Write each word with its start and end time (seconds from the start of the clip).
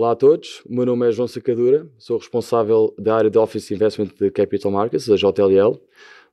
Olá 0.00 0.12
a 0.12 0.16
todos, 0.16 0.62
o 0.64 0.74
meu 0.74 0.86
nome 0.86 1.06
é 1.06 1.12
João 1.12 1.28
Sacadura, 1.28 1.86
sou 1.98 2.16
responsável 2.16 2.94
da 2.98 3.16
área 3.16 3.28
de 3.28 3.36
Office 3.36 3.70
Investment 3.70 4.08
de 4.18 4.30
Capital 4.30 4.72
Markets, 4.72 5.06
da 5.06 5.14
JLL. 5.14 5.78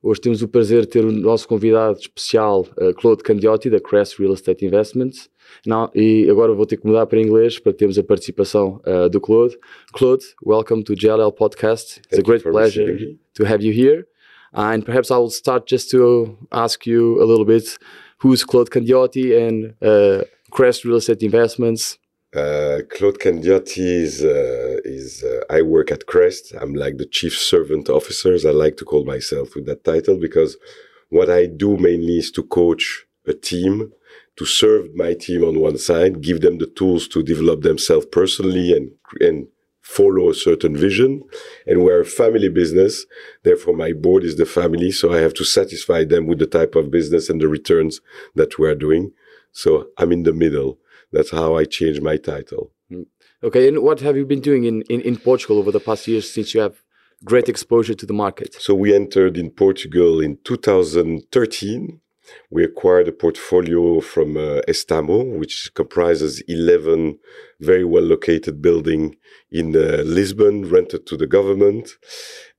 Hoje 0.02 0.22
temos 0.22 0.40
o 0.40 0.48
prazer 0.48 0.80
de 0.80 0.86
ter 0.86 1.04
o 1.04 1.12
nosso 1.12 1.46
convidado 1.46 1.98
especial, 1.98 2.66
uh, 2.78 2.94
Claude 2.94 3.22
Candiotti, 3.22 3.68
da 3.68 3.78
Crest 3.78 4.18
Real 4.18 4.32
Estate 4.32 4.64
Investments. 4.64 5.28
Now, 5.66 5.90
e 5.94 6.26
agora 6.30 6.54
vou 6.54 6.64
ter 6.64 6.78
que 6.78 6.86
mudar 6.86 7.04
para 7.04 7.20
inglês 7.20 7.58
para 7.58 7.74
termos 7.74 7.98
a 7.98 8.02
participação 8.02 8.80
uh, 8.86 9.10
do 9.10 9.20
Claude. 9.20 9.58
Claude, 9.92 10.24
welcome 10.42 10.82
to 10.82 10.94
JLL 10.94 11.32
Podcast. 11.32 11.98
It's 11.98 12.08
Thank 12.08 12.20
a 12.20 12.22
great 12.22 12.44
pleasure 12.44 13.18
to 13.34 13.44
have 13.44 13.62
you 13.62 13.74
here. 13.74 14.06
and 14.54 14.82
perhaps 14.82 15.10
I 15.10 15.18
will 15.18 15.28
start 15.28 15.68
just 15.68 15.90
to 15.90 16.38
ask 16.50 16.86
you 16.86 17.22
a 17.22 17.26
little 17.26 17.44
bit 17.44 17.78
who's 18.22 18.44
Claude 18.44 18.70
Candiotti 18.70 19.36
and 19.36 19.74
uh, 19.82 20.24
Crest 20.50 20.86
Real 20.86 20.96
Estate 20.96 21.22
Investments. 21.22 21.98
Uh, 22.34 22.80
Claude 22.90 23.18
Kandiyoti 23.18 24.02
is, 24.02 24.22
uh, 24.22 24.76
is 24.84 25.24
uh, 25.24 25.40
I 25.48 25.62
work 25.62 25.90
at 25.90 26.06
Krest. 26.06 26.54
I'm 26.60 26.74
like 26.74 26.98
the 26.98 27.06
chief 27.06 27.32
servant 27.32 27.88
officers. 27.88 28.44
I 28.44 28.50
like 28.50 28.76
to 28.78 28.84
call 28.84 29.04
myself 29.04 29.54
with 29.54 29.64
that 29.66 29.82
title 29.82 30.18
because 30.20 30.58
what 31.08 31.30
I 31.30 31.46
do 31.46 31.78
mainly 31.78 32.18
is 32.18 32.30
to 32.32 32.42
coach 32.42 33.06
a 33.26 33.32
team, 33.32 33.92
to 34.36 34.44
serve 34.44 34.94
my 34.94 35.14
team 35.14 35.42
on 35.42 35.58
one 35.58 35.78
side, 35.78 36.20
give 36.20 36.42
them 36.42 36.58
the 36.58 36.66
tools 36.66 37.08
to 37.08 37.22
develop 37.22 37.62
themselves 37.62 38.04
personally 38.12 38.76
and, 38.76 38.90
and 39.20 39.46
follow 39.80 40.28
a 40.28 40.34
certain 40.34 40.76
vision. 40.76 41.22
And 41.66 41.82
we're 41.82 42.02
a 42.02 42.04
family 42.04 42.50
business. 42.50 43.06
Therefore, 43.42 43.74
my 43.74 43.94
board 43.94 44.22
is 44.22 44.36
the 44.36 44.44
family. 44.44 44.92
So 44.92 45.14
I 45.14 45.20
have 45.20 45.32
to 45.34 45.44
satisfy 45.44 46.04
them 46.04 46.26
with 46.26 46.40
the 46.40 46.46
type 46.46 46.74
of 46.74 46.90
business 46.90 47.30
and 47.30 47.40
the 47.40 47.48
returns 47.48 48.02
that 48.34 48.58
we're 48.58 48.74
doing. 48.74 49.12
So 49.52 49.88
I'm 49.96 50.12
in 50.12 50.24
the 50.24 50.34
middle. 50.34 50.78
That's 51.12 51.30
how 51.30 51.56
I 51.56 51.64
changed 51.64 52.02
my 52.02 52.16
title. 52.16 52.72
Okay, 53.42 53.68
and 53.68 53.82
what 53.82 54.00
have 54.00 54.16
you 54.16 54.26
been 54.26 54.40
doing 54.40 54.64
in, 54.64 54.82
in, 54.82 55.00
in 55.02 55.16
Portugal 55.16 55.58
over 55.58 55.70
the 55.70 55.80
past 55.80 56.08
years 56.08 56.30
since 56.30 56.54
you 56.54 56.60
have 56.60 56.82
great 57.24 57.48
exposure 57.48 57.94
to 57.94 58.06
the 58.06 58.12
market? 58.12 58.54
So 58.54 58.74
we 58.74 58.94
entered 58.94 59.36
in 59.36 59.50
Portugal 59.50 60.20
in 60.20 60.38
2013. 60.44 62.00
We 62.50 62.64
acquired 62.64 63.08
a 63.08 63.12
portfolio 63.12 64.00
from 64.00 64.36
uh, 64.36 64.60
Estamo, 64.68 65.38
which 65.38 65.72
comprises 65.74 66.42
11 66.46 67.18
very 67.60 67.84
well 67.84 68.02
located 68.02 68.60
building 68.60 69.16
in 69.50 69.74
uh, 69.74 70.02
Lisbon, 70.04 70.68
rented 70.68 71.06
to 71.06 71.16
the 71.16 71.26
government. 71.26 71.90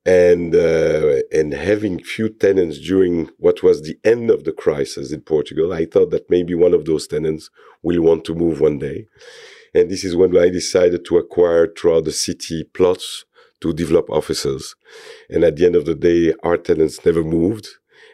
And, 0.05 0.55
uh, 0.55 1.17
and 1.31 1.53
having 1.53 2.03
few 2.03 2.29
tenants 2.29 2.79
during 2.79 3.29
what 3.37 3.61
was 3.61 3.81
the 3.81 3.99
end 4.03 4.31
of 4.31 4.43
the 4.43 4.53
crisis 4.53 5.11
in 5.11 5.21
Portugal, 5.21 5.73
I 5.73 5.85
thought 5.85 6.09
that 6.11 6.29
maybe 6.29 6.55
one 6.55 6.73
of 6.73 6.85
those 6.85 7.05
tenants 7.05 7.49
will 7.83 8.01
want 8.01 8.25
to 8.25 8.33
move 8.33 8.59
one 8.59 8.79
day. 8.79 9.07
And 9.73 9.89
this 9.89 10.03
is 10.03 10.15
when 10.15 10.35
I 10.37 10.49
decided 10.49 11.05
to 11.05 11.17
acquire 11.17 11.67
throughout 11.67 12.05
the 12.05 12.11
city 12.11 12.63
plots 12.63 13.25
to 13.61 13.73
develop 13.73 14.09
offices. 14.09 14.75
And 15.29 15.43
at 15.43 15.57
the 15.57 15.65
end 15.65 15.75
of 15.75 15.85
the 15.85 15.95
day, 15.95 16.33
our 16.43 16.57
tenants 16.57 17.05
never 17.05 17.23
moved. 17.23 17.67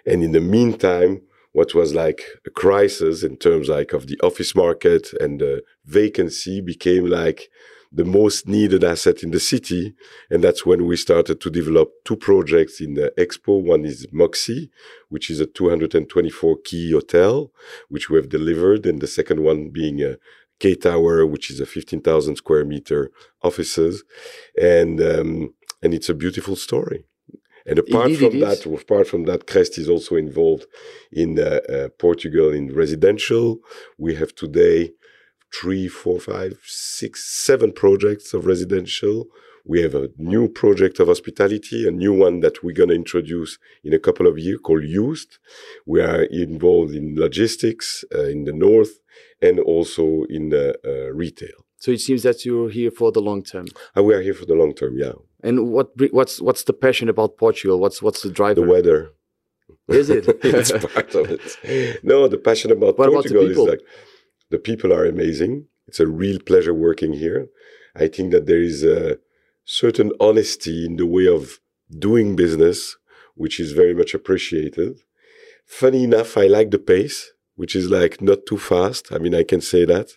And 0.05 0.23
in 0.23 0.31
the 0.31 0.41
meantime, 0.41 1.21
what 1.53 1.73
was 1.73 1.93
like 1.93 2.21
a 2.45 2.49
crisis 2.49 3.23
in 3.23 3.37
terms 3.37 3.69
like 3.69 3.93
of 3.93 4.07
the 4.07 4.19
office 4.21 4.55
market 4.55 5.13
and 5.21 5.39
the 5.39 5.63
vacancy 5.85 6.59
became 6.59 7.05
like 7.05 7.49
the 7.95 8.03
most 8.03 8.45
needed 8.45 8.83
asset 8.83 9.23
in 9.23 9.31
the 9.31 9.39
city. 9.39 9.95
And 10.29 10.43
that's 10.43 10.65
when 10.65 10.85
we 10.85 10.97
started 10.97 11.39
to 11.39 11.49
develop 11.49 11.91
two 12.03 12.17
projects 12.17 12.81
in 12.81 12.95
the 12.95 13.13
Expo. 13.17 13.63
One 13.63 13.85
is 13.85 14.05
Moxy, 14.11 14.69
which 15.07 15.29
is 15.29 15.39
a 15.39 15.45
224 15.45 16.57
key 16.65 16.91
hotel, 16.91 17.51
which 17.87 18.09
we 18.09 18.17
have 18.17 18.27
delivered. 18.27 18.85
And 18.85 18.99
the 18.99 19.07
second 19.07 19.43
one 19.43 19.69
being 19.69 20.03
a 20.03 20.17
K 20.59 20.75
Tower, 20.75 21.25
which 21.25 21.49
is 21.49 21.61
a 21.61 21.65
15,000 21.65 22.35
square 22.35 22.65
meter 22.65 23.11
offices. 23.41 24.03
And, 24.61 24.99
um, 24.99 25.53
and 25.81 25.93
it's 25.93 26.09
a 26.09 26.13
beautiful 26.13 26.57
story. 26.57 27.05
And 27.65 27.79
apart 27.79 28.11
Indeed, 28.11 28.17
from 28.17 28.27
it 28.27 28.43
is. 28.43 28.63
that, 28.63 28.81
apart 28.81 29.07
from 29.07 29.23
that, 29.23 29.47
Krest 29.47 29.77
is 29.79 29.89
also 29.89 30.15
involved 30.15 30.65
in 31.11 31.39
uh, 31.39 31.61
uh, 31.67 31.89
Portugal 31.97 32.51
in 32.51 32.73
residential. 32.75 33.59
We 33.97 34.15
have 34.15 34.35
today 34.35 34.91
three, 35.59 35.87
four, 35.87 36.19
five, 36.19 36.59
six, 36.63 37.23
seven 37.23 37.71
projects 37.71 38.33
of 38.33 38.45
residential. 38.45 39.27
We 39.67 39.81
have 39.81 39.95
a 39.95 40.09
new 40.17 40.47
project 40.47 40.99
of 40.99 41.07
hospitality, 41.07 41.87
a 41.87 41.91
new 41.91 42.13
one 42.13 42.41
that 42.41 42.63
we're 42.63 42.75
going 42.75 42.89
to 42.89 42.95
introduce 42.95 43.57
in 43.83 43.93
a 43.93 43.99
couple 43.99 44.27
of 44.27 44.37
years 44.37 44.59
called 44.63 44.83
Used. 44.83 45.39
We 45.85 46.01
are 46.01 46.23
involved 46.23 46.93
in 46.93 47.15
logistics 47.15 48.05
uh, 48.13 48.25
in 48.25 48.43
the 48.43 48.53
north 48.53 48.99
and 49.41 49.59
also 49.59 50.23
in 50.29 50.49
the 50.49 50.75
uh, 50.85 51.11
retail. 51.13 51.65
So 51.77 51.91
it 51.91 52.01
seems 52.01 52.23
that 52.23 52.45
you're 52.45 52.69
here 52.69 52.91
for 52.91 53.11
the 53.11 53.21
long 53.21 53.43
term. 53.43 53.67
And 53.95 54.05
we 54.05 54.13
are 54.13 54.21
here 54.21 54.33
for 54.33 54.45
the 54.45 54.55
long 54.55 54.73
term, 54.73 54.97
yeah. 54.97 55.13
And 55.43 55.71
what 55.71 55.91
what's 56.11 56.41
what's 56.41 56.63
the 56.63 56.73
passion 56.73 57.09
about 57.09 57.37
Portugal? 57.37 57.79
What's 57.79 58.01
what's 58.01 58.21
the 58.23 58.31
driver? 58.31 58.61
The 58.61 58.67
weather. 58.67 59.11
Is 59.87 60.09
it? 60.09 60.25
it's 60.43 60.71
part 60.71 61.13
of 61.13 61.29
it. 61.29 61.99
No, 62.03 62.27
the 62.27 62.37
passion 62.37 62.71
about 62.71 62.97
What 62.97 63.09
about 63.09 63.23
Portugal 63.23 63.43
is 63.43 63.49
people? 63.49 63.67
like 63.67 63.81
the 64.49 64.59
people 64.59 64.93
are 64.93 65.05
amazing. 65.05 65.67
It's 65.87 65.99
a 65.99 66.07
real 66.07 66.39
pleasure 66.39 66.73
working 66.73 67.13
here. 67.13 67.47
I 67.95 68.07
think 68.07 68.31
that 68.31 68.45
there 68.45 68.61
is 68.61 68.83
a 68.83 69.17
certain 69.63 70.11
honesty 70.19 70.85
in 70.85 70.95
the 70.97 71.05
way 71.05 71.27
of 71.27 71.59
doing 71.89 72.35
business, 72.35 72.97
which 73.35 73.59
is 73.59 73.71
very 73.71 73.93
much 73.93 74.13
appreciated. 74.13 74.99
Funny 75.65 76.03
enough, 76.03 76.37
I 76.37 76.47
like 76.47 76.71
the 76.71 76.79
pace, 76.79 77.31
which 77.55 77.75
is 77.75 77.89
like 77.89 78.21
not 78.21 78.45
too 78.45 78.57
fast. 78.57 79.11
I 79.11 79.17
mean, 79.17 79.33
I 79.35 79.43
can 79.43 79.61
say 79.61 79.85
that. 79.85 80.07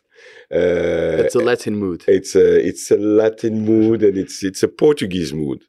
Uh, 0.52 1.22
It's 1.24 1.34
a 1.36 1.40
Latin 1.40 1.76
mood. 1.76 2.04
it's 2.08 2.34
a 2.34 2.66
it's 2.68 2.90
a 2.90 2.96
Latin 2.96 3.64
mood 3.64 4.02
and 4.02 4.18
it's 4.18 4.42
it's 4.42 4.62
a 4.64 4.68
Portuguese 4.68 5.32
mood, 5.32 5.60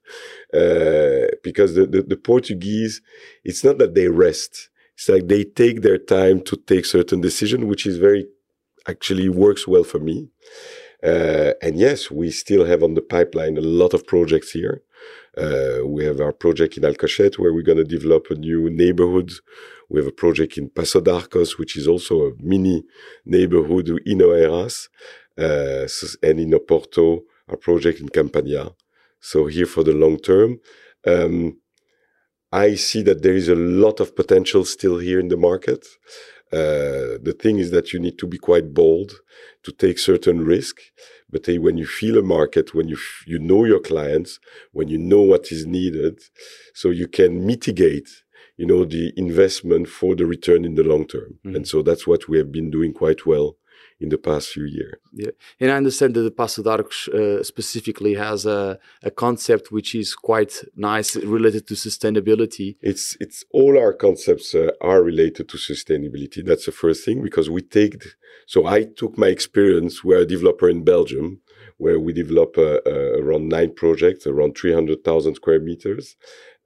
uh, 0.53 1.27
because 1.43 1.75
the, 1.75 1.85
the 1.85 2.01
the 2.01 2.17
Portuguese, 2.17 3.01
it's 3.43 3.63
not 3.63 3.77
that 3.77 3.93
they 3.93 4.07
rest. 4.07 4.69
It's 4.95 5.07
like 5.07 5.27
they 5.27 5.43
take 5.43 5.81
their 5.81 5.99
time 5.99 6.41
to 6.41 6.57
take 6.57 6.85
certain 6.85 7.21
decision, 7.21 7.67
which 7.67 7.85
is 7.85 7.97
very 7.97 8.25
actually 8.87 9.29
works 9.29 9.67
well 9.67 9.83
for 9.83 9.99
me. 9.99 10.29
Uh, 11.03 11.53
and 11.61 11.77
yes, 11.77 12.11
we 12.11 12.29
still 12.29 12.65
have 12.65 12.83
on 12.83 12.93
the 12.93 13.01
pipeline 13.01 13.57
a 13.57 13.61
lot 13.61 13.93
of 13.93 14.05
projects 14.05 14.51
here. 14.51 14.83
Uh, 15.37 15.79
we 15.85 16.03
have 16.03 16.19
our 16.19 16.33
project 16.33 16.75
in 16.77 16.83
Alcochete 16.83 17.39
where 17.39 17.53
we're 17.53 17.61
going 17.61 17.77
to 17.77 17.83
develop 17.83 18.27
a 18.29 18.35
new 18.35 18.69
neighborhood. 18.69 19.31
We 19.89 19.99
have 19.99 20.07
a 20.07 20.11
project 20.11 20.57
in 20.57 20.69
Paço 20.69 21.01
d'Arcos, 21.01 21.57
which 21.57 21.77
is 21.77 21.87
also 21.87 22.27
a 22.27 22.31
mini 22.39 22.83
neighborhood 23.25 23.89
in 24.05 24.19
Oeiras, 24.19 24.89
uh, 25.37 25.87
and 26.21 26.39
in 26.39 26.51
Oporto, 26.51 27.21
our 27.47 27.57
project 27.57 28.01
in 28.01 28.09
Campanhã. 28.09 28.73
So 29.21 29.47
here 29.47 29.65
for 29.65 29.83
the 29.83 29.93
long 29.93 30.17
term. 30.17 30.59
Um, 31.07 31.57
I 32.51 32.75
see 32.75 33.03
that 33.03 33.21
there 33.21 33.35
is 33.35 33.47
a 33.47 33.55
lot 33.55 33.99
of 33.99 34.15
potential 34.15 34.65
still 34.65 34.97
here 34.97 35.19
in 35.19 35.27
the 35.27 35.37
market. 35.37 35.85
Uh, 36.51 37.21
the 37.21 37.35
thing 37.39 37.59
is 37.59 37.69
that 37.71 37.93
you 37.93 37.99
need 37.99 38.17
to 38.17 38.25
be 38.27 38.37
quite 38.37 38.73
bold 38.73 39.19
to 39.63 39.71
take 39.71 39.99
certain 39.99 40.43
risk. 40.43 40.77
But 41.29 41.47
uh, 41.47 41.55
when 41.61 41.77
you 41.77 41.85
feel 41.85 42.17
a 42.17 42.23
market, 42.23 42.73
when 42.73 42.87
you 42.87 42.95
f- 42.95 43.23
you 43.27 43.37
know 43.39 43.65
your 43.65 43.79
clients, 43.79 44.39
when 44.71 44.87
you 44.87 44.97
know 44.97 45.21
what 45.21 45.51
is 45.51 45.65
needed, 45.67 46.19
so 46.73 46.89
you 46.89 47.07
can 47.07 47.45
mitigate, 47.45 48.09
you 48.57 48.65
know, 48.65 48.83
the 48.83 49.13
investment 49.15 49.87
for 49.87 50.15
the 50.15 50.25
return 50.25 50.65
in 50.65 50.73
the 50.73 50.83
long 50.83 51.05
term. 51.05 51.37
Mhm. 51.45 51.55
And 51.55 51.67
so 51.67 51.83
that's 51.83 52.07
what 52.07 52.27
we 52.27 52.37
have 52.39 52.51
been 52.51 52.71
doing 52.71 52.93
quite 52.93 53.27
well 53.27 53.57
in 53.99 54.09
the 54.09 54.17
past 54.17 54.49
few 54.49 54.65
years. 54.65 54.95
Yeah, 55.13 55.31
and 55.59 55.71
I 55.71 55.75
understand 55.75 56.13
that 56.15 56.21
the 56.21 56.31
Paço 56.31 56.63
de 56.63 56.69
Arcos 56.69 57.07
uh, 57.09 57.43
specifically 57.43 58.13
has 58.15 58.45
a, 58.45 58.79
a 59.03 59.11
concept 59.11 59.71
which 59.71 59.93
is 59.95 60.15
quite 60.15 60.63
nice 60.75 61.15
related 61.17 61.67
to 61.67 61.73
sustainability. 61.73 62.77
It's 62.81 63.17
it's 63.19 63.43
all 63.51 63.77
our 63.77 63.93
concepts 63.93 64.55
uh, 64.55 64.71
are 64.81 65.01
related 65.03 65.49
to 65.49 65.57
sustainability. 65.57 66.45
That's 66.45 66.65
the 66.65 66.71
first 66.71 67.03
thing 67.05 67.21
because 67.21 67.49
we 67.49 67.61
take. 67.61 67.95
so 68.45 68.65
I 68.65 68.83
took 68.83 69.17
my 69.17 69.27
experience. 69.27 70.03
We're 70.03 70.23
a 70.23 70.25
developer 70.25 70.69
in 70.69 70.83
Belgium, 70.83 71.41
where 71.77 71.99
we 71.99 72.13
develop 72.13 72.57
uh, 72.57 72.79
uh, 72.85 73.19
around 73.21 73.49
nine 73.49 73.73
projects, 73.73 74.25
around 74.27 74.57
three 74.57 74.73
hundred 74.73 75.03
thousand 75.03 75.35
square 75.35 75.59
meters. 75.59 76.15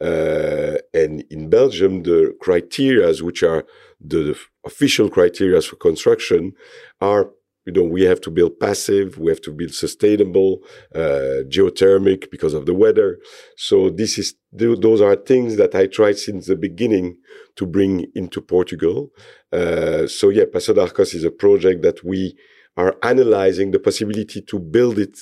Uh, 0.02 0.78
and 0.94 1.24
in 1.30 1.50
Belgium, 1.50 2.04
the 2.04 2.36
criterias, 2.44 3.22
which 3.22 3.42
are 3.42 3.66
the, 4.02 4.18
the 4.18 4.38
official 4.66 5.10
criterias 5.10 5.68
for 5.68 5.76
construction, 5.76 6.54
are 7.02 7.30
you 7.66 7.72
know 7.72 7.84
we 7.84 8.04
have 8.04 8.20
to 8.22 8.32
build 8.32 8.60
passive, 8.60 9.18
we 9.18 9.30
have 9.30 9.42
to 9.42 9.52
build 9.52 9.74
sustainable, 9.74 10.60
uh, 10.94 11.44
geothermic 11.50 12.30
because 12.30 12.54
of 12.54 12.66
the 12.66 12.74
weather. 12.74 13.20
So 13.58 13.90
this 13.90 14.18
is 14.18 14.36
th- 14.58 14.80
those 14.80 15.02
are 15.02 15.16
things 15.16 15.56
that 15.58 15.74
I 15.76 15.88
tried 15.88 16.18
since 16.18 16.48
the 16.48 16.56
beginning 16.56 17.18
to 17.56 17.66
bring 17.66 18.06
into 18.16 18.42
Portugal. 18.42 19.12
Uh, 19.52 20.08
so 20.08 20.30
yeah, 20.30 20.46
Paço 20.46 20.74
de 20.74 20.82
Arcos 20.82 21.14
is 21.14 21.24
a 21.24 21.32
project 21.32 21.82
that 21.84 22.04
we 22.04 22.36
are 22.76 22.96
analyzing 23.04 23.72
the 23.72 23.80
possibility 23.80 24.42
to 24.42 24.60
build 24.60 24.98
it 24.98 25.18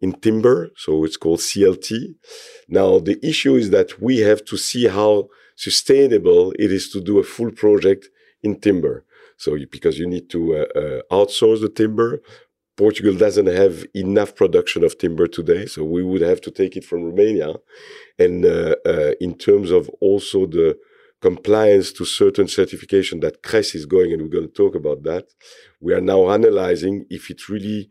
in 0.00 0.12
timber. 0.12 0.70
So 0.76 1.04
it's 1.04 1.16
called 1.16 1.40
CLT. 1.40 2.14
Now 2.68 2.98
the 2.98 3.18
issue 3.26 3.54
is 3.54 3.70
that 3.70 4.00
we 4.00 4.18
have 4.18 4.44
to 4.46 4.56
see 4.56 4.86
how 4.88 5.28
sustainable 5.56 6.52
it 6.58 6.70
is 6.70 6.90
to 6.90 7.00
do 7.00 7.18
a 7.18 7.22
full 7.22 7.50
project 7.50 8.08
in 8.46 8.54
timber. 8.66 8.96
So 9.36 9.48
you, 9.60 9.66
because 9.76 9.98
you 10.00 10.08
need 10.14 10.26
to 10.30 10.40
uh, 10.60 10.80
uh, 10.82 11.00
outsource 11.18 11.60
the 11.60 11.68
timber, 11.68 12.10
Portugal 12.76 13.14
doesn't 13.24 13.50
have 13.64 13.74
enough 13.94 14.30
production 14.34 14.84
of 14.84 14.98
timber 14.98 15.26
today, 15.38 15.62
so 15.66 15.78
we 15.96 16.02
would 16.02 16.24
have 16.32 16.40
to 16.42 16.50
take 16.50 16.76
it 16.76 16.84
from 16.84 17.04
Romania. 17.10 17.50
And 18.18 18.44
uh, 18.44 18.76
uh, 18.92 19.12
in 19.26 19.32
terms 19.48 19.70
of 19.70 19.82
also 20.00 20.38
the 20.46 20.68
compliance 21.22 21.88
to 21.94 22.04
certain 22.04 22.48
certification 22.48 23.20
that 23.20 23.42
Krest 23.42 23.74
is 23.74 23.86
going, 23.86 24.12
and 24.12 24.20
we're 24.22 24.36
going 24.38 24.50
to 24.52 24.62
talk 24.62 24.74
about 24.74 25.02
that, 25.04 25.24
we 25.80 25.94
are 25.94 26.06
now 26.12 26.30
analyzing 26.30 27.06
if 27.08 27.30
it 27.30 27.48
really 27.48 27.88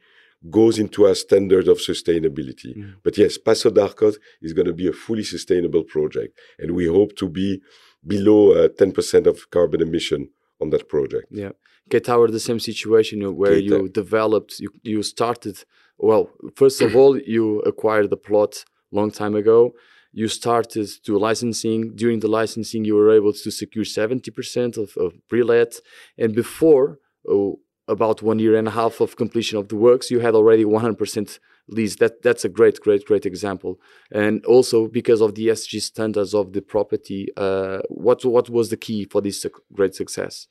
goes 0.60 0.78
into 0.78 1.08
our 1.08 1.16
standard 1.16 1.68
of 1.68 1.80
sustainability. 1.80 2.72
Mm. 2.78 2.94
But 3.04 3.18
yes, 3.18 3.40
Paço 3.44 3.74
d'Arcos 3.74 4.18
is 4.42 4.54
going 4.54 4.68
to 4.68 4.74
be 4.74 4.88
a 4.88 4.94
fully 4.94 5.24
sustainable 5.24 5.84
project, 5.84 6.38
and 6.60 6.70
we 6.80 6.86
hope 6.86 7.16
to 7.18 7.28
be 7.28 7.62
below 8.06 8.52
uh, 8.52 8.68
10% 8.68 9.26
of 9.26 9.50
carbon 9.50 9.82
emission 9.82 10.30
on 10.62 10.70
that 10.70 10.88
project. 10.90 11.28
Yeah. 11.32 11.52
K-Tower, 11.90 12.30
the 12.30 12.40
same 12.40 12.60
situation 12.60 13.36
where 13.36 13.58
you 13.58 13.90
developed, 13.90 14.60
you, 14.60 14.70
you 14.84 15.04
started, 15.04 15.64
well, 15.98 16.32
first 16.56 16.82
of 16.82 16.96
all, 16.96 17.18
you 17.18 17.60
acquired 17.62 18.10
the 18.10 18.18
plot 18.18 18.66
long 18.92 19.12
time 19.12 19.36
ago. 19.36 19.76
You 20.12 20.28
started 20.28 20.90
to 21.04 21.18
licensing. 21.18 21.96
During 21.96 22.22
the 22.22 22.28
licensing, 22.28 22.86
you 22.86 22.96
were 22.96 23.12
able 23.12 23.34
to 23.34 23.52
secure 23.52 23.84
70% 23.84 24.78
of, 24.78 24.96
of 24.98 25.14
pre-let. 25.28 25.76
And 26.18 26.34
before, 26.34 27.00
oh, 27.30 27.60
about 27.88 28.22
one 28.22 28.40
year 28.40 28.56
and 28.56 28.68
a 28.68 28.72
half 28.72 29.00
of 29.02 29.16
completion 29.16 29.58
of 29.58 29.68
the 29.68 29.76
works, 29.76 30.10
you 30.10 30.20
had 30.20 30.36
already 30.36 30.66
100% 30.66 31.40
lease. 31.68 31.96
That 31.98 32.22
that's 32.22 32.46
a 32.46 32.50
great, 32.50 32.80
great, 32.80 33.06
great 33.06 33.26
example. 33.26 33.80
And 34.12 34.46
also 34.46 34.88
because 34.88 35.22
of 35.22 35.36
the 35.36 35.48
ESG 35.48 35.82
standards 35.82 36.34
of 36.34 36.54
the 36.54 36.62
property, 36.62 37.28
uh, 37.38 37.80
what 37.90 38.24
what 38.26 38.50
was 38.50 38.70
the 38.70 38.78
key 38.78 39.06
for 39.06 39.22
this 39.22 39.46
great 39.74 39.96
success? 39.96 40.48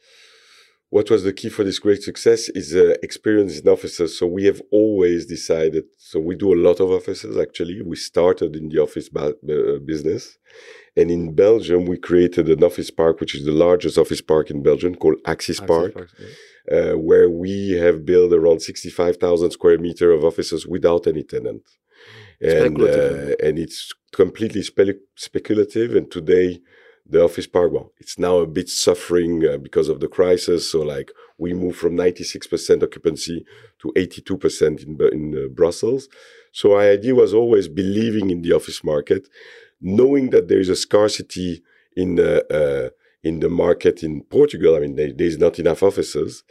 what 0.95 1.11
was 1.11 1.25
the 1.25 1.33
key 1.33 1.49
for 1.49 1.65
this 1.65 1.81
great 1.81 2.03
success 2.05 2.49
is 2.51 2.73
uh, 2.77 2.95
experience 3.03 3.59
in 3.59 3.69
offices. 3.69 4.17
So 4.17 4.29
we 4.29 4.45
have 4.45 4.63
always 4.71 5.27
decided. 5.27 5.87
So 5.99 6.21
we 6.21 6.37
do 6.37 6.55
a 6.55 6.63
lot 6.69 6.79
of 6.79 6.89
offices. 6.89 7.37
Actually, 7.37 7.83
we 7.83 7.97
started 7.97 8.55
in 8.55 8.69
the 8.69 8.81
office 8.81 9.09
uh, 9.17 9.33
business, 9.85 10.39
and 10.97 11.11
in 11.11 11.35
Belgium 11.35 11.87
we 11.87 11.99
created 11.99 12.49
an 12.49 12.63
office 12.63 12.91
park, 12.91 13.21
which 13.21 13.35
is 13.35 13.45
the 13.45 13.53
largest 13.53 13.99
office 13.99 14.21
park 14.21 14.51
in 14.51 14.63
Belgium, 14.63 14.95
called 14.95 15.17
Axis, 15.27 15.61
Axis 15.61 15.67
Park, 15.67 15.95
Park 15.95 16.11
yeah. 16.19 16.79
uh, 16.79 16.95
where 16.97 17.29
we 17.29 17.73
have 17.73 18.05
built 18.05 18.33
around 18.33 18.63
sixty-five 18.63 19.17
thousand 19.17 19.51
square 19.51 19.79
meter 19.79 20.11
of 20.11 20.25
offices 20.25 20.67
without 20.67 21.07
any 21.07 21.23
tenant, 21.23 21.63
and 22.41 22.81
uh, 22.81 23.35
and 23.43 23.59
it's 23.59 23.93
completely 24.13 24.63
spe- 24.63 25.03
speculative. 25.17 25.95
And 25.95 26.11
today 26.11 26.61
the 27.07 27.23
office 27.23 27.47
park, 27.47 27.73
well, 27.73 27.93
it's 27.99 28.19
now 28.19 28.39
a 28.39 28.47
bit 28.47 28.69
suffering 28.69 29.47
uh, 29.47 29.59
because 29.59 29.89
of 29.89 30.01
the 30.01 30.09
crisis. 30.09 30.71
So, 30.71 30.81
like, 30.81 31.13
we 31.39 31.53
moved 31.53 31.79
from 31.79 31.97
96% 31.97 32.83
occupancy 32.83 33.45
to 33.81 33.93
82% 33.97 34.83
in, 34.83 34.99
in 35.13 35.45
uh, 35.45 35.49
Brussels. 35.49 36.09
So, 36.53 36.73
our 36.73 36.83
idea 36.83 37.15
was 37.15 37.35
always 37.35 37.69
believing 37.69 38.31
in 38.31 38.43
the 38.43 38.53
office 38.53 38.83
market, 38.83 39.29
knowing 39.85 40.31
that 40.31 40.49
there 40.49 40.59
is 40.59 40.71
a 40.71 40.75
scarcity 40.75 41.63
in 41.95 42.17
the, 42.17 42.45
uh, 42.53 42.91
in 43.23 43.41
the 43.41 43.51
market 43.51 44.03
in 44.03 44.23
Portugal. 44.25 44.75
I 44.75 44.81
mean, 44.81 44.97
there, 44.97 45.13
there's 45.13 45.39
not 45.39 45.59
enough 45.59 45.83
offices. 45.83 46.43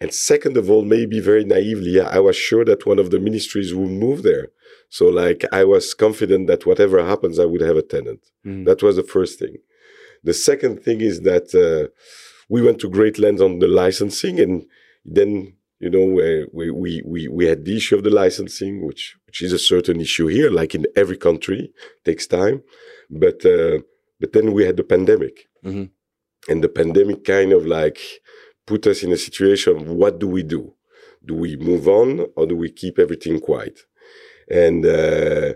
And 0.00 0.14
second 0.14 0.56
of 0.56 0.70
all, 0.70 0.84
maybe 0.84 1.20
very 1.20 1.44
naively, 1.44 2.00
I 2.00 2.18
was 2.18 2.36
sure 2.36 2.64
that 2.64 2.86
one 2.86 2.98
of 2.98 3.10
the 3.10 3.20
ministries 3.20 3.74
would 3.74 3.90
move 3.90 4.22
there. 4.22 4.48
So, 4.88 5.06
like, 5.08 5.44
I 5.52 5.64
was 5.64 5.92
confident 5.92 6.46
that 6.46 6.66
whatever 6.66 7.04
happens, 7.04 7.38
I 7.38 7.44
would 7.44 7.60
have 7.60 7.76
a 7.76 7.82
tenant. 7.82 8.20
Mm. 8.46 8.64
That 8.64 8.82
was 8.82 8.96
the 8.96 9.02
first 9.02 9.38
thing. 9.38 9.56
The 10.24 10.34
second 10.34 10.82
thing 10.82 11.00
is 11.00 11.20
that 11.22 11.54
uh, 11.54 11.92
we 12.48 12.62
went 12.62 12.78
to 12.80 12.88
great 12.88 13.18
lengths 13.18 13.42
on 13.42 13.58
the 13.58 13.68
licensing, 13.68 14.40
and 14.40 14.64
then 15.04 15.57
you 15.80 15.90
know 15.90 16.04
we, 16.52 16.70
we 16.70 17.02
we 17.04 17.28
we 17.28 17.46
had 17.46 17.64
the 17.64 17.76
issue 17.76 17.96
of 17.96 18.04
the 18.04 18.10
licensing, 18.10 18.86
which 18.86 19.16
which 19.26 19.42
is 19.42 19.52
a 19.52 19.58
certain 19.58 20.00
issue 20.00 20.26
here, 20.26 20.50
like 20.50 20.74
in 20.74 20.86
every 20.96 21.16
country, 21.16 21.72
takes 22.04 22.26
time. 22.26 22.62
But 23.10 23.44
uh, 23.44 23.78
but 24.20 24.32
then 24.32 24.52
we 24.52 24.64
had 24.64 24.76
the 24.76 24.84
pandemic, 24.84 25.46
mm-hmm. 25.64 25.84
and 26.50 26.64
the 26.64 26.68
pandemic 26.68 27.24
kind 27.24 27.52
of 27.52 27.66
like 27.66 28.00
put 28.66 28.86
us 28.86 29.02
in 29.02 29.12
a 29.12 29.16
situation 29.16 29.76
of 29.76 29.88
what 29.88 30.18
do 30.18 30.28
we 30.28 30.42
do? 30.42 30.74
Do 31.24 31.34
we 31.34 31.56
move 31.56 31.88
on 31.88 32.26
or 32.36 32.46
do 32.46 32.56
we 32.56 32.70
keep 32.70 32.98
everything 32.98 33.40
quiet? 33.40 33.80
And 34.50 34.84
uh, 34.84 35.54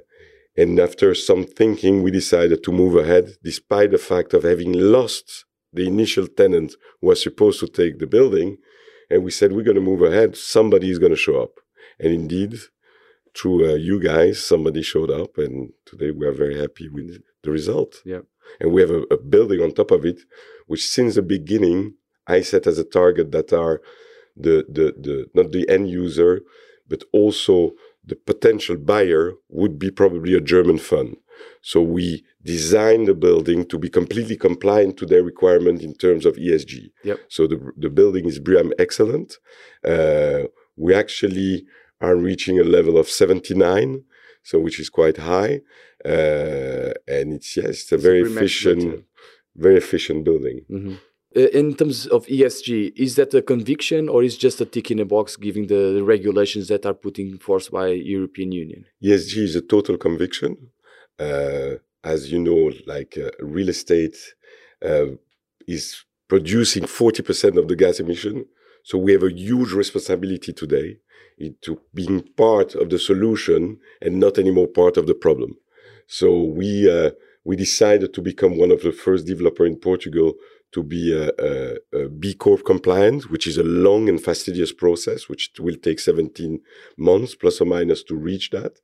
and 0.56 0.78
after 0.78 1.14
some 1.14 1.44
thinking, 1.44 2.02
we 2.02 2.10
decided 2.10 2.62
to 2.62 2.72
move 2.72 2.96
ahead, 2.96 3.36
despite 3.42 3.90
the 3.90 3.98
fact 3.98 4.34
of 4.34 4.42
having 4.42 4.72
lost 4.72 5.46
the 5.72 5.86
initial 5.86 6.26
tenant 6.26 6.74
who 7.00 7.08
was 7.08 7.22
supposed 7.22 7.60
to 7.60 7.66
take 7.66 7.98
the 7.98 8.06
building. 8.06 8.58
And 9.12 9.22
we 9.22 9.30
said, 9.30 9.52
we're 9.52 9.62
going 9.70 9.82
to 9.82 9.90
move 9.90 10.02
ahead. 10.02 10.36
Somebody 10.36 10.90
is 10.90 10.98
going 10.98 11.12
to 11.12 11.16
show 11.26 11.42
up. 11.42 11.60
And 12.00 12.14
indeed, 12.14 12.54
through 13.36 13.70
uh, 13.70 13.74
you 13.74 14.00
guys, 14.00 14.42
somebody 14.42 14.82
showed 14.82 15.10
up. 15.10 15.36
And 15.36 15.72
today 15.84 16.10
we 16.10 16.26
are 16.26 16.32
very 16.32 16.58
happy 16.58 16.88
with 16.88 17.18
the 17.42 17.50
result. 17.50 18.00
Yeah. 18.06 18.22
And 18.58 18.72
we 18.72 18.80
have 18.80 18.90
a, 18.90 19.02
a 19.10 19.18
building 19.18 19.60
on 19.60 19.72
top 19.72 19.90
of 19.90 20.06
it, 20.06 20.20
which 20.66 20.84
since 20.86 21.14
the 21.14 21.22
beginning, 21.22 21.96
I 22.26 22.40
set 22.40 22.66
as 22.66 22.78
a 22.78 22.84
target 22.84 23.32
that 23.32 23.52
are 23.52 23.82
the, 24.34 24.64
the, 24.76 24.94
the, 24.98 25.26
not 25.34 25.52
the 25.52 25.68
end 25.68 25.90
user, 25.90 26.40
but 26.88 27.04
also 27.12 27.72
the 28.02 28.16
potential 28.16 28.76
buyer 28.76 29.34
would 29.50 29.78
be 29.78 29.90
probably 29.90 30.34
a 30.34 30.40
German 30.40 30.78
fund. 30.78 31.16
So 31.62 31.80
we 31.80 32.24
designed 32.42 33.06
the 33.06 33.14
building 33.14 33.64
to 33.66 33.78
be 33.78 33.88
completely 33.88 34.36
compliant 34.36 34.96
to 34.98 35.06
their 35.06 35.22
requirement 35.22 35.80
in 35.80 35.94
terms 35.94 36.26
of 36.26 36.34
ESG. 36.36 36.90
Yep. 37.04 37.20
So 37.28 37.46
the, 37.46 37.72
the 37.76 37.88
building 37.88 38.26
is 38.26 38.40
BREEAM 38.40 38.72
excellent. 38.78 39.38
Uh, 39.86 40.42
we 40.76 40.92
actually 40.92 41.64
are 42.00 42.16
reaching 42.16 42.58
a 42.58 42.64
level 42.64 42.98
of 42.98 43.08
79, 43.08 44.02
so 44.42 44.58
which 44.58 44.80
is 44.80 44.90
quite 44.90 45.18
high. 45.18 45.60
Uh, 46.04 46.92
and 47.06 47.32
it's 47.32 47.56
yes, 47.56 47.82
it's 47.82 47.92
a 47.92 47.94
it's 47.94 48.04
very 48.04 48.22
efficient, 48.22 49.04
very 49.54 49.76
efficient 49.76 50.24
building. 50.24 50.62
Mm-hmm. 50.68 50.94
Uh, 51.34 51.40
in 51.60 51.74
terms 51.74 52.06
of 52.08 52.26
ESG, 52.26 52.92
is 52.96 53.14
that 53.14 53.32
a 53.34 53.40
conviction 53.40 54.08
or 54.08 54.24
is 54.24 54.36
just 54.36 54.60
a 54.60 54.64
tick 54.64 54.90
in 54.90 54.98
a 54.98 55.04
box 55.04 55.36
given 55.36 55.68
the 55.68 56.02
regulations 56.02 56.66
that 56.68 56.84
are 56.84 56.92
put 56.92 57.20
in 57.20 57.38
force 57.38 57.68
by 57.68 57.86
European 57.86 58.50
Union? 58.50 58.84
ESG 59.02 59.36
is 59.38 59.54
a 59.54 59.62
total 59.62 59.96
conviction. 59.96 60.56
Uh, 61.18 61.76
as 62.04 62.32
you 62.32 62.38
know, 62.38 62.72
like 62.86 63.16
uh, 63.16 63.30
real 63.40 63.68
estate 63.68 64.16
uh, 64.84 65.06
is 65.68 66.04
producing 66.28 66.84
40% 66.84 67.58
of 67.58 67.68
the 67.68 67.76
gas 67.76 68.00
emission. 68.00 68.46
So 68.84 68.98
we 68.98 69.12
have 69.12 69.22
a 69.22 69.32
huge 69.32 69.72
responsibility 69.72 70.52
today 70.52 70.96
to 71.62 71.80
being 71.94 72.22
part 72.36 72.74
of 72.74 72.90
the 72.90 72.98
solution 72.98 73.78
and 74.00 74.18
not 74.18 74.38
anymore 74.38 74.66
part 74.66 74.96
of 74.96 75.06
the 75.06 75.14
problem. 75.14 75.56
So 76.06 76.42
we 76.42 76.90
uh, 76.90 77.10
we 77.44 77.56
decided 77.56 78.14
to 78.14 78.22
become 78.22 78.58
one 78.58 78.70
of 78.70 78.82
the 78.82 78.92
first 78.92 79.26
developer 79.26 79.66
in 79.66 79.76
Portugal 79.76 80.34
to 80.72 80.82
be 80.82 81.12
a, 81.12 81.30
a, 81.38 82.04
a 82.04 82.08
B 82.08 82.34
Corp 82.34 82.64
compliant, 82.64 83.30
which 83.30 83.46
is 83.46 83.58
a 83.58 83.62
long 83.62 84.08
and 84.08 84.20
fastidious 84.20 84.72
process, 84.72 85.28
which 85.28 85.50
will 85.60 85.76
take 85.76 86.00
17 86.00 86.60
months 86.96 87.34
plus 87.34 87.60
or 87.60 87.66
minus 87.66 88.02
to 88.04 88.16
reach 88.16 88.50
that. 88.50 88.78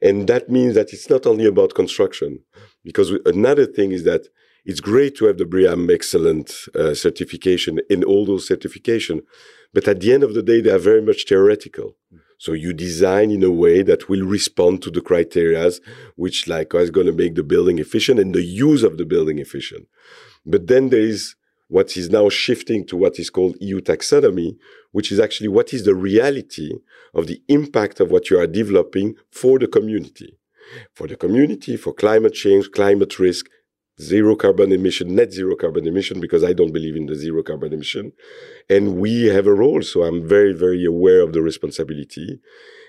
And 0.00 0.26
that 0.28 0.48
means 0.48 0.74
that 0.74 0.92
it's 0.92 1.10
not 1.10 1.26
only 1.26 1.44
about 1.44 1.74
construction, 1.74 2.40
because 2.84 3.12
another 3.26 3.66
thing 3.66 3.92
is 3.92 4.04
that 4.04 4.28
it's 4.64 4.80
great 4.80 5.14
to 5.16 5.26
have 5.26 5.38
the 5.38 5.44
BREEAM 5.44 5.90
excellent 5.90 6.52
uh, 6.74 6.92
certification 6.94 7.78
in 7.88 8.02
all 8.02 8.26
those 8.26 8.48
certification, 8.48 9.22
but 9.72 9.86
at 9.86 10.00
the 10.00 10.12
end 10.12 10.24
of 10.24 10.34
the 10.34 10.42
day, 10.42 10.60
they 10.60 10.70
are 10.70 10.78
very 10.78 11.02
much 11.02 11.26
theoretical. 11.28 11.96
So 12.38 12.52
you 12.52 12.72
design 12.72 13.30
in 13.30 13.42
a 13.42 13.50
way 13.50 13.82
that 13.82 14.08
will 14.08 14.26
respond 14.26 14.82
to 14.82 14.90
the 14.90 15.00
criterias, 15.00 15.80
which 16.16 16.48
like 16.48 16.74
is 16.74 16.90
going 16.90 17.06
to 17.06 17.12
make 17.12 17.34
the 17.34 17.42
building 17.42 17.78
efficient 17.78 18.20
and 18.20 18.34
the 18.34 18.42
use 18.42 18.82
of 18.82 18.98
the 18.98 19.06
building 19.06 19.38
efficient. 19.38 19.86
But 20.46 20.68
then 20.68 20.88
there 20.90 21.00
is 21.00 21.34
what 21.68 21.96
is 21.96 22.08
now 22.10 22.28
shifting 22.28 22.86
to 22.86 22.96
what 22.96 23.18
is 23.18 23.28
called 23.28 23.56
EU 23.60 23.80
taxonomy, 23.80 24.56
which 24.92 25.10
is 25.10 25.18
actually 25.18 25.48
what 25.48 25.74
is 25.74 25.84
the 25.84 25.94
reality 25.94 26.70
of 27.12 27.26
the 27.26 27.42
impact 27.48 27.98
of 27.98 28.10
what 28.10 28.30
you 28.30 28.38
are 28.38 28.46
developing 28.46 29.16
for 29.30 29.58
the 29.58 29.66
community. 29.66 30.38
For 30.94 31.06
the 31.06 31.16
community, 31.16 31.76
for 31.76 31.92
climate 31.92 32.34
change, 32.34 32.70
climate 32.70 33.18
risk, 33.18 33.46
zero 34.00 34.36
carbon 34.36 34.72
emission, 34.72 35.14
net 35.14 35.32
zero 35.32 35.56
carbon 35.56 35.86
emission, 35.86 36.20
because 36.20 36.44
I 36.44 36.52
don't 36.52 36.72
believe 36.72 36.96
in 36.96 37.06
the 37.06 37.14
zero 37.14 37.42
carbon 37.42 37.72
emission. 37.72 38.12
And 38.68 38.96
we 38.96 39.24
have 39.26 39.46
a 39.46 39.54
role. 39.54 39.82
So 39.82 40.04
I'm 40.04 40.26
very, 40.26 40.52
very 40.52 40.84
aware 40.84 41.20
of 41.20 41.32
the 41.32 41.42
responsibility. 41.42 42.40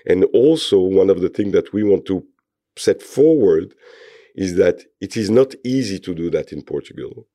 And 0.06 0.24
also, 0.32 0.78
one 0.80 1.10
of 1.10 1.20
the 1.20 1.28
things 1.28 1.52
that 1.52 1.72
we 1.72 1.82
want 1.82 2.04
to 2.06 2.24
set 2.76 3.02
forward 3.02 3.74
is 4.34 4.54
that 4.54 4.84
it 5.00 5.16
is 5.16 5.30
not 5.30 5.54
easy 5.64 5.98
to 5.98 6.14
do 6.14 6.30
that 6.30 6.52
in 6.52 6.62
Portugal. 6.62 7.26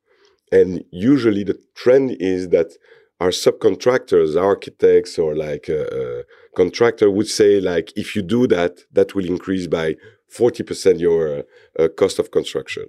And 0.52 0.84
usually 0.92 1.44
the 1.44 1.60
trend 1.76 2.18
is 2.20 2.50
that 2.50 2.74
our 3.20 3.30
subcontractors, 3.30 4.40
architects, 4.40 5.18
or 5.18 5.36
like 5.36 5.70
a, 5.70 5.84
a 5.86 6.24
contractor 6.56 7.10
would 7.10 7.28
say, 7.28 7.60
like, 7.60 7.94
if 7.96 8.16
you 8.16 8.22
do 8.22 8.48
that, 8.48 8.80
that 8.92 9.16
will 9.16 9.26
increase 9.26 9.68
by 9.68 9.96
40% 10.36 11.00
your 11.00 11.40
uh, 11.40 11.42
uh, 11.80 11.88
cost 11.90 12.20
of 12.20 12.32
construction. 12.32 12.88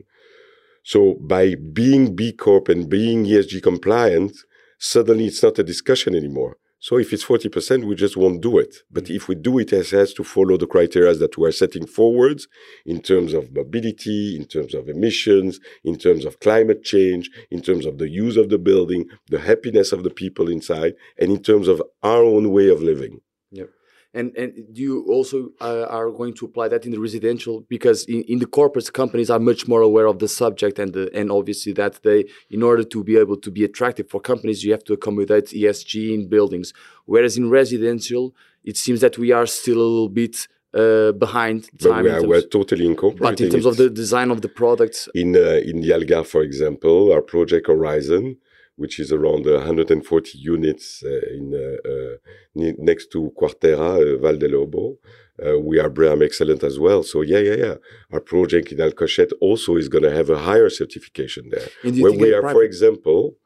So 0.82 1.14
by 1.20 1.54
being 1.54 2.14
B 2.14 2.32
Corp 2.32 2.68
and 2.68 2.88
being 2.88 3.24
ESG 3.24 3.62
compliant, 3.62 4.36
suddenly 4.78 5.26
it's 5.26 5.42
not 5.42 5.58
a 5.58 5.62
discussion 5.62 6.14
anymore. 6.14 6.56
So 6.84 6.98
if 6.98 7.14
it's 7.14 7.24
40%, 7.24 7.86
we 7.86 7.94
just 7.94 8.14
won't 8.14 8.42
do 8.42 8.58
it. 8.58 8.76
But 8.90 9.04
mm. 9.04 9.16
if 9.16 9.26
we 9.26 9.36
do 9.36 9.58
it, 9.58 9.72
it 9.72 9.88
has 9.92 10.12
to 10.12 10.22
follow 10.22 10.58
the 10.58 10.66
criteria 10.66 11.14
that 11.14 11.38
we 11.38 11.48
are 11.48 11.52
setting 11.62 11.86
forwards 11.86 12.46
in 12.84 13.00
terms 13.00 13.32
of 13.32 13.54
mobility, 13.54 14.36
in 14.36 14.44
terms 14.44 14.74
of 14.74 14.90
emissions, 14.90 15.60
in 15.82 15.96
terms 15.96 16.26
of 16.26 16.40
climate 16.40 16.84
change, 16.84 17.30
in 17.50 17.62
terms 17.62 17.86
of 17.86 17.96
the 17.96 18.10
use 18.10 18.36
of 18.36 18.50
the 18.50 18.58
building, 18.58 19.06
the 19.30 19.38
happiness 19.38 19.92
of 19.92 20.02
the 20.02 20.10
people 20.10 20.50
inside, 20.50 20.92
and 21.18 21.32
in 21.32 21.42
terms 21.42 21.68
of 21.68 21.80
our 22.02 22.22
own 22.22 22.50
way 22.50 22.68
of 22.68 22.82
living. 22.82 23.22
Yep. 23.50 23.70
And 24.14 24.34
and 24.36 24.52
do 24.72 24.80
you 24.80 25.04
also 25.08 25.50
uh, 25.60 25.86
are 25.88 26.10
going 26.10 26.34
to 26.34 26.46
apply 26.46 26.68
that 26.68 26.86
in 26.86 26.92
the 26.92 27.00
residential 27.00 27.64
because 27.68 28.04
in, 28.04 28.22
in 28.22 28.38
the 28.38 28.46
corporate 28.46 28.92
companies 28.92 29.28
are 29.28 29.40
much 29.40 29.66
more 29.66 29.82
aware 29.82 30.06
of 30.06 30.20
the 30.20 30.28
subject 30.28 30.78
and 30.78 30.92
the, 30.92 31.10
and 31.12 31.32
obviously 31.32 31.72
that 31.72 32.00
they 32.04 32.24
in 32.48 32.62
order 32.62 32.84
to 32.84 33.02
be 33.02 33.16
able 33.16 33.36
to 33.36 33.50
be 33.50 33.64
attractive 33.64 34.08
for 34.08 34.20
companies 34.20 34.62
you 34.64 34.70
have 34.70 34.84
to 34.84 34.92
accommodate 34.92 35.46
ESG 35.46 36.14
in 36.14 36.28
buildings 36.28 36.72
whereas 37.06 37.36
in 37.36 37.50
residential 37.50 38.34
it 38.62 38.76
seems 38.76 39.00
that 39.00 39.18
we 39.18 39.32
are 39.32 39.46
still 39.46 39.78
a 39.78 39.90
little 39.94 40.08
bit 40.08 40.46
uh, 40.74 41.12
behind 41.12 41.64
time. 41.78 42.04
But 42.04 42.04
we 42.04 42.10
are, 42.10 42.26
we're 42.26 42.42
totally 42.42 42.86
incorporating. 42.86 43.20
But 43.20 43.40
in 43.40 43.50
terms 43.50 43.66
of 43.66 43.76
the 43.76 43.90
design 43.90 44.30
of 44.30 44.42
the 44.42 44.48
products, 44.48 45.08
in 45.14 45.36
uh, 45.36 45.60
in 45.70 45.80
the 45.82 45.90
Algarve, 45.90 46.26
for 46.26 46.42
example, 46.42 47.12
our 47.12 47.22
project 47.22 47.66
Horizon 47.68 48.36
which 48.76 48.98
is 48.98 49.12
around 49.12 49.46
140 49.46 50.38
units 50.38 51.02
uh, 51.04 51.08
in 51.08 51.54
uh, 51.54 51.88
uh, 51.88 52.72
next 52.78 53.12
to 53.12 53.32
Quarteira, 53.40 54.20
Vale 54.20 54.36
do 54.38 54.48
Lobo. 54.48 54.98
Uh, 55.44 55.58
we 55.58 55.80
are 55.80 55.90
BREEAM 55.90 56.22
excellent 56.22 56.62
as 56.62 56.78
well. 56.78 57.02
So 57.02 57.22
yeah, 57.22 57.38
yeah, 57.38 57.54
yeah. 57.54 57.74
Our 58.12 58.20
project 58.20 58.70
in 58.72 58.78
Alcochete 58.78 59.32
also 59.40 59.76
is 59.76 59.88
going 59.88 60.04
to 60.04 60.14
have 60.14 60.30
a 60.30 60.38
higher 60.38 60.70
certification 60.70 61.50
there. 61.50 61.68
Where 62.02 62.12
we 62.12 62.32
are, 62.32 62.42
for 62.52 62.62
example, 62.62 63.36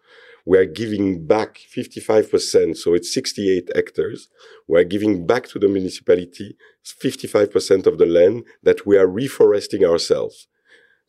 we 0.44 0.56
are 0.56 0.64
giving 0.64 1.26
back 1.26 1.60
55%, 1.76 2.76
so 2.76 2.94
it's 2.94 3.12
68 3.12 3.70
hectares. 3.74 4.28
We 4.66 4.80
are 4.80 4.84
giving 4.84 5.26
back 5.26 5.46
to 5.48 5.58
the 5.58 5.68
municipality 5.68 6.56
55% 6.84 7.86
of 7.86 7.98
the 7.98 8.06
land 8.06 8.44
that 8.62 8.86
we 8.86 8.96
are 8.96 9.06
reforesting 9.06 9.86
ourselves. 9.86 10.46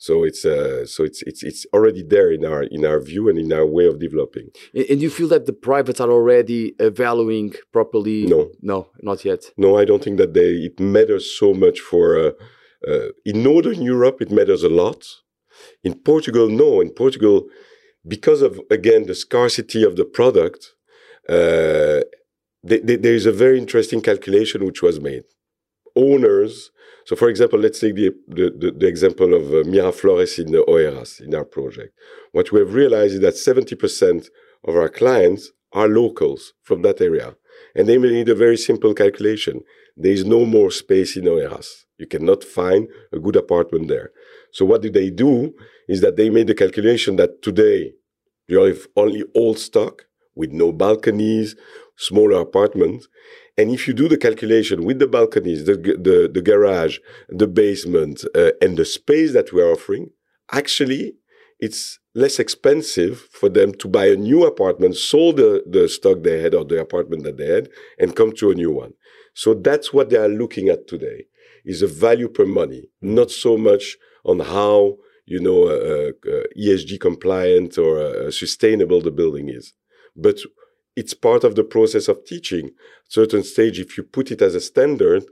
So 0.02 0.24
it's 0.24 0.46
uh, 0.46 0.86
so 0.86 1.04
it's 1.04 1.22
it's 1.24 1.44
it's 1.44 1.66
already 1.74 2.04
there 2.04 2.32
in 2.32 2.46
our 2.46 2.64
in 2.64 2.86
our 2.86 3.02
view 3.02 3.28
and 3.28 3.38
in 3.38 3.52
our 3.52 3.66
way 3.66 3.86
of 3.86 4.00
developing. 4.00 4.48
And 4.74 5.02
you 5.02 5.10
feel 5.10 5.28
that 5.28 5.46
the 5.46 5.52
privates 5.52 6.00
are 6.00 6.10
already 6.10 6.74
valuing 6.80 7.54
properly? 7.74 8.26
No, 8.26 8.50
no, 8.62 8.88
not 9.02 9.26
yet. 9.26 9.42
No, 9.58 9.78
I 9.78 9.84
don't 9.84 10.02
think 10.02 10.18
that 10.18 10.34
they 10.34 10.52
it 10.70 10.80
matters 10.80 11.26
so 11.42 11.54
much 11.54 11.80
for. 11.82 12.18
Uh, 12.18 12.32
uh, 12.88 13.10
in 13.26 13.44
Northern 13.44 13.82
Europe, 13.82 14.22
it 14.22 14.32
matters 14.32 14.64
a 14.64 14.70
lot. 14.70 15.06
In 15.84 15.96
Portugal, 15.96 16.48
no. 16.48 16.80
In 16.80 16.92
Portugal, 16.92 17.48
because 18.08 18.42
of 18.42 18.62
again 18.72 19.06
the 19.06 19.16
scarcity 19.16 19.84
of 19.84 19.98
the 19.98 20.06
product, 20.06 20.76
uh, 21.28 22.02
there 22.64 23.18
is 23.22 23.26
a 23.26 23.34
very 23.34 23.58
interesting 23.60 24.02
calculation 24.02 24.66
which 24.66 24.82
was 24.82 25.02
made. 25.02 25.26
Owners 25.96 26.72
so, 27.10 27.16
for 27.16 27.28
example, 27.28 27.58
let's 27.58 27.80
take 27.80 27.96
the, 27.96 28.12
the, 28.28 28.54
the, 28.56 28.72
the 28.72 28.86
example 28.86 29.34
of 29.34 29.48
uh, 29.48 29.68
Miraflores 29.68 30.38
in 30.38 30.52
the 30.52 30.64
Oeiras, 30.68 31.20
in 31.20 31.34
our 31.34 31.44
project. 31.44 31.92
What 32.34 32.52
we 32.52 32.60
have 32.60 32.76
realized 32.76 33.16
is 33.16 33.22
that 33.22 33.34
70% 33.34 34.28
of 34.68 34.76
our 34.76 34.90
clients 34.90 35.50
are 35.74 35.88
locals 35.88 36.54
from 36.62 36.84
that 36.84 37.02
area. 37.02 37.36
And 37.76 37.90
they 37.90 37.98
may 37.98 38.12
need 38.12 38.30
a 38.30 38.36
very 38.36 38.58
simple 38.58 38.94
calculation. 38.94 39.62
There 39.98 40.12
is 40.12 40.24
no 40.24 40.46
more 40.46 40.70
space 40.70 41.18
in 41.18 41.24
Oeiras. 41.24 41.86
You 41.98 42.06
cannot 42.06 42.44
find 42.44 42.88
a 43.12 43.18
good 43.18 43.36
apartment 43.36 43.88
there. 43.88 44.12
So 44.52 44.64
what 44.66 44.84
did 44.84 44.94
they 44.94 45.10
do 45.10 45.56
is 45.88 46.02
that 46.02 46.16
they 46.16 46.30
made 46.30 46.46
the 46.46 46.54
calculation 46.54 47.16
that 47.16 47.42
today 47.42 47.94
you 48.48 48.62
have 48.62 48.86
only 48.96 49.24
old 49.36 49.58
stock 49.58 50.06
with 50.36 50.52
no 50.52 50.72
balconies, 50.72 51.56
smaller 51.98 52.40
apartments. 52.40 53.08
And 53.60 53.72
if 53.72 53.90
you 53.90 53.94
do 53.94 54.08
the 54.08 54.16
calculation 54.16 54.86
with 54.86 55.00
the 55.00 55.08
balconies, 55.08 55.66
the, 55.66 55.76
the, 55.76 56.32
the 56.34 56.42
garage, 56.42 57.00
the 57.28 57.46
basement, 57.46 58.24
uh, 58.34 58.52
and 58.62 58.78
the 58.78 58.86
space 58.86 59.34
that 59.34 59.52
we're 59.52 59.70
offering, 59.70 60.12
actually, 60.54 61.16
it's 61.60 62.00
less 62.16 62.40
expensive 62.40 63.20
for 63.34 63.50
them 63.50 63.74
to 63.74 63.90
buy 63.90 64.06
a 64.06 64.16
new 64.16 64.46
apartment, 64.46 64.96
sold 64.96 65.36
the, 65.36 65.62
the 65.70 65.90
stock 65.90 66.24
they 66.24 66.42
had 66.42 66.56
or 66.56 66.64
the 66.64 66.80
apartment 66.80 67.24
that 67.24 67.36
they 67.36 67.48
had, 67.48 67.68
and 68.00 68.16
come 68.16 68.32
to 68.38 68.50
a 68.50 68.56
new 68.56 68.72
one. 68.72 68.94
So 69.34 69.54
that's 69.54 69.92
what 69.92 70.10
they 70.10 70.16
are 70.16 70.30
looking 70.30 70.70
at 70.70 70.88
today, 70.88 71.26
is 71.66 71.82
a 71.82 71.88
value 71.88 72.30
per 72.30 72.46
money, 72.46 72.84
not 73.02 73.30
so 73.30 73.58
much 73.58 73.98
on 74.24 74.40
how, 74.40 75.00
you 75.26 75.42
know, 75.42 75.64
uh, 75.66 76.12
uh, 76.32 76.44
ESG 76.58 76.98
compliant 77.02 77.78
or 77.78 78.00
uh, 78.00 78.32
sustainable 78.32 79.02
the 79.02 79.12
building 79.12 79.50
is. 79.50 79.74
But 80.16 80.40
it's 81.00 81.14
part 81.14 81.44
of 81.46 81.56
the 81.56 81.64
process 81.64 82.10
of 82.10 82.26
teaching. 82.26 82.72
Certain 83.08 83.44
stage, 83.54 83.80
if 83.80 83.98
you 83.98 84.04
put 84.04 84.32
it 84.32 84.42
as 84.42 84.54
a 84.54 84.60
standard, 84.72 85.24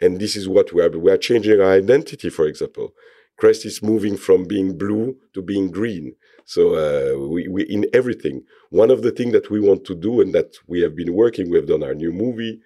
and 0.00 0.20
this 0.20 0.36
is 0.36 0.48
what 0.48 0.72
we 0.72 0.80
are, 0.82 0.90
we 1.06 1.10
are 1.10 1.16
changing 1.28 1.60
our 1.60 1.72
identity, 1.72 2.30
for 2.30 2.46
example. 2.46 2.92
Krest 3.40 3.66
is 3.66 3.82
moving 3.82 4.16
from 4.16 4.44
being 4.44 4.78
blue 4.78 5.16
to 5.34 5.42
being 5.42 5.70
green. 5.70 6.14
So 6.44 6.62
uh, 6.84 7.28
we, 7.32 7.48
we 7.48 7.64
in 7.64 7.86
everything. 7.92 8.36
One 8.70 8.90
of 8.92 9.02
the 9.02 9.10
things 9.10 9.32
that 9.32 9.50
we 9.50 9.60
want 9.68 9.84
to 9.86 9.94
do, 9.96 10.20
and 10.20 10.32
that 10.32 10.50
we 10.68 10.80
have 10.82 10.94
been 10.94 11.12
working, 11.12 11.50
we 11.50 11.58
have 11.58 11.66
done 11.66 11.82
our 11.82 11.94
new 11.94 12.12
movie, 12.12 12.60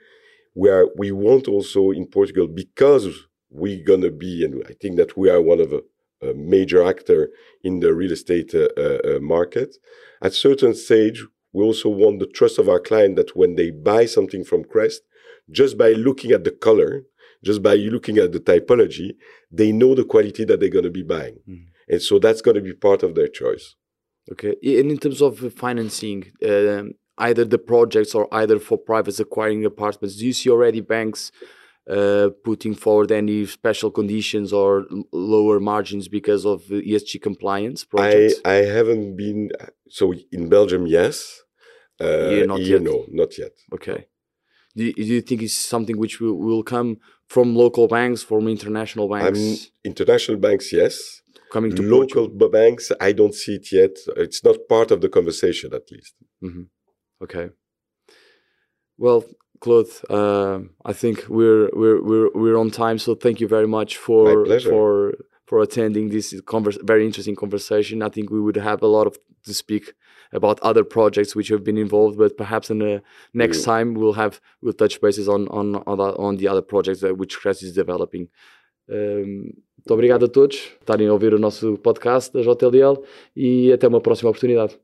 where 0.53 0.87
we 0.97 1.11
want 1.13 1.49
also 1.49 1.91
in 1.91 2.07
Portugal 2.07 2.47
because 2.47 3.05
we're 3.49 3.85
gonna 3.91 4.11
be, 4.11 4.45
and 4.45 4.63
I 4.69 4.75
think 4.81 4.97
that 4.99 5.17
we 5.17 5.31
are 5.31 5.41
one 5.41 5.61
of 5.61 5.73
a, 5.73 5.81
a 6.29 6.35
major 6.35 6.87
actor 6.87 7.31
in 7.65 7.81
the 7.81 7.95
real 7.95 8.13
estate 8.13 8.55
uh, 8.55 8.69
uh, 8.77 9.19
market. 9.21 9.71
At 10.23 10.35
certain 10.35 10.75
stage, 10.75 11.25
we 11.53 11.65
also 11.65 11.89
want 11.89 12.21
the 12.21 12.27
trust 12.27 12.59
of 12.59 12.69
our 12.69 12.81
client 12.81 13.17
that 13.17 13.37
when 13.37 13.57
they 13.57 13.71
buy 13.71 14.07
something 14.07 14.45
from 14.45 14.65
Krest, 14.65 15.01
just 15.51 15.77
by 15.77 15.91
looking 15.91 16.31
at 16.31 16.45
the 16.45 16.51
color, 16.51 17.05
just 17.45 17.63
by 17.63 17.75
looking 17.75 18.19
at 18.19 18.33
the 18.33 18.41
typology, 18.41 19.15
they 19.51 19.73
know 19.73 19.95
the 19.95 20.05
quality 20.05 20.45
that 20.45 20.61
they're 20.61 20.69
going 20.69 20.85
to 20.85 20.91
be 20.91 21.03
buying. 21.03 21.39
Mm. 21.49 21.65
And 21.89 22.03
so 22.03 22.19
that's 22.19 22.43
going 22.43 22.55
to 22.55 22.61
be 22.61 22.73
part 22.73 23.03
of 23.03 23.15
their 23.15 23.29
choice. 23.29 23.75
Okay. 24.31 24.55
And 24.63 24.91
in 24.93 24.99
terms 24.99 25.21
of 25.21 25.53
financing, 25.55 26.31
um, 26.47 26.93
either 27.19 27.45
the 27.45 27.59
projects 27.59 28.15
or 28.15 28.33
either 28.33 28.59
for 28.61 28.79
privates 28.79 29.19
acquiring 29.19 29.65
apartments, 29.65 30.17
do 30.17 30.27
you 30.27 30.33
see 30.33 30.51
already 30.51 30.81
banks 30.81 31.33
uh, 31.91 32.31
putting 32.45 32.75
forward 32.75 33.11
any 33.11 33.47
special 33.47 33.91
conditions 33.91 34.53
or 34.53 34.87
lower 35.13 35.59
margins 35.59 36.09
because 36.09 36.47
of 36.47 36.63
ESG 36.63 37.21
compliance 37.21 37.85
projects? 37.85 38.35
I, 38.45 38.51
I 38.51 38.55
haven't 38.65 39.17
been 39.17 39.51
so 39.89 40.15
in 40.31 40.49
Belgium, 40.49 40.87
yes. 40.87 41.43
Uh, 41.99 42.29
here, 42.31 42.47
not 42.47 42.61
here, 42.61 42.79
yet. 42.79 42.83
no, 42.83 43.05
not 43.11 43.37
yet. 43.37 43.53
Okay. 43.75 44.07
Do 44.77 44.85
you, 44.85 44.93
do 44.93 45.03
you, 45.03 45.21
think 45.21 45.43
it's 45.43 45.59
something 45.59 45.99
which 45.99 46.21
will, 46.21 46.35
will 46.35 46.63
come 46.63 46.99
from 47.27 47.57
local 47.57 47.89
banks, 47.89 48.23
from 48.23 48.47
international 48.47 49.09
banks? 49.09 49.39
Um, 49.39 49.57
international 49.85 50.39
banks, 50.39 50.73
yes. 50.73 51.23
Coming 51.53 51.75
to 51.75 51.83
local 51.83 52.29
Portugal. 52.29 52.51
banks, 52.51 52.93
I 53.01 53.11
don't 53.11 53.35
see 53.35 53.57
it 53.57 53.73
yet. 53.73 53.97
It's 54.17 54.45
not 54.45 54.57
part 54.69 54.93
of 54.93 55.01
the 55.01 55.09
conversation, 55.09 55.75
at 55.75 55.91
least. 55.91 56.15
Mm 56.41 56.53
-hmm. 56.53 56.67
Okay. 57.21 57.51
Well, 58.97 59.25
Claude, 59.61 59.91
uh, 60.09 60.61
I 60.85 60.93
think 60.93 61.27
we're 61.29 61.71
we're 61.73 62.03
we're 62.03 62.31
we're 62.35 62.59
on 62.59 62.71
time. 62.71 62.99
So 62.99 63.15
thank 63.15 63.41
you 63.41 63.49
very 63.49 63.67
much 63.67 63.97
for 63.97 64.47
for 64.61 65.15
for 65.47 65.61
attending 65.61 66.09
this 66.11 66.41
converse, 66.47 66.79
very 66.83 67.05
interesting 67.05 67.37
conversation. 67.37 68.03
I 68.03 68.09
think 68.09 68.31
we 68.31 68.41
would 68.41 68.57
have 68.57 68.83
a 68.83 68.87
lot 68.87 69.07
of 69.07 69.19
to 69.45 69.55
speak 69.55 69.95
about 70.33 70.61
other 70.61 70.85
projects 70.85 71.35
which 71.35 71.49
have 71.49 71.65
been 71.65 71.77
involved, 71.77 72.17
but 72.17 72.37
perhaps 72.37 72.71
in 72.71 72.79
the 72.79 73.03
next 73.35 73.59
mm. 73.59 73.65
time 73.65 73.95
we'll 73.95 74.13
have 74.13 74.41
we'll 74.63 74.73
touch 74.73 75.01
bases 75.01 75.29
on 75.29 75.49
on 75.49 75.77
on 75.87 75.99
the, 75.99 76.17
on 76.17 76.37
the 76.37 76.49
other 76.49 76.63
projects 76.63 77.01
that 77.01 77.19
which 77.19 77.39
Krest 77.39 77.63
is 77.63 77.73
developing. 77.73 78.29
Um, 78.89 79.53
muito 79.77 79.95
obrigado 79.95 80.25
a 80.25 80.29
todos 80.29 80.59
por 80.59 80.83
estarem 80.83 81.09
a 81.09 81.13
ouvir 81.13 81.33
o 81.33 81.39
nosso 81.39 81.79
podcast 81.79 82.33
da 82.33 82.43
JLL 82.43 83.03
e 83.37 83.73
até 83.73 83.89
uma 83.89 84.01
próxima 84.01 84.31
oportunidade. 84.31 84.79